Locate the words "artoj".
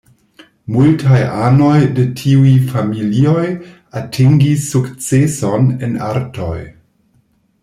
6.11-6.61